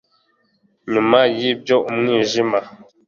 Nyuma 0.93 1.19
yibyo 1.37 1.77
umwijima 1.91 2.59